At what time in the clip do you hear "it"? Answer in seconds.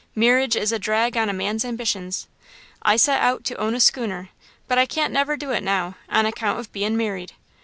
5.51-5.61